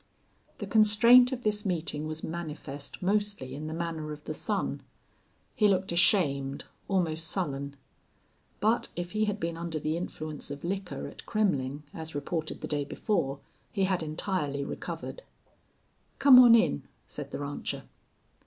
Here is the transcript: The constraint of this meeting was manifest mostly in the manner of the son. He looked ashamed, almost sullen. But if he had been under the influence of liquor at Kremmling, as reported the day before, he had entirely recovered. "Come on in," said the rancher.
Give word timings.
The 0.57 0.65
constraint 0.65 1.31
of 1.31 1.43
this 1.43 1.63
meeting 1.63 2.07
was 2.07 2.23
manifest 2.23 3.03
mostly 3.03 3.53
in 3.53 3.67
the 3.67 3.73
manner 3.75 4.11
of 4.11 4.23
the 4.23 4.33
son. 4.33 4.81
He 5.53 5.67
looked 5.67 5.91
ashamed, 5.91 6.63
almost 6.87 7.27
sullen. 7.27 7.75
But 8.59 8.87
if 8.95 9.11
he 9.11 9.25
had 9.25 9.39
been 9.39 9.55
under 9.57 9.77
the 9.77 9.97
influence 9.97 10.49
of 10.49 10.63
liquor 10.63 11.05
at 11.07 11.27
Kremmling, 11.27 11.83
as 11.93 12.15
reported 12.15 12.61
the 12.61 12.67
day 12.67 12.83
before, 12.83 13.41
he 13.71 13.83
had 13.83 14.01
entirely 14.01 14.63
recovered. 14.65 15.21
"Come 16.17 16.39
on 16.39 16.55
in," 16.55 16.81
said 17.05 17.29
the 17.29 17.37
rancher. 17.37 17.83